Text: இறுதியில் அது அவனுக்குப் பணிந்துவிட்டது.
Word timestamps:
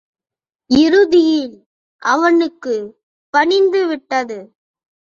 இறுதியில் 0.69 1.53
அது 1.53 1.61
அவனுக்குப் 2.01 2.89
பணிந்துவிட்டது. 3.33 4.39